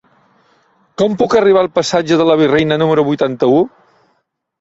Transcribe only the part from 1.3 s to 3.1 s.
arribar al passatge de la Virreina número